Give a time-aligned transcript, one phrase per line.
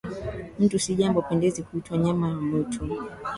[0.59, 2.97] Mtu si jambo pendezi, kuitwa nyama wa mwitu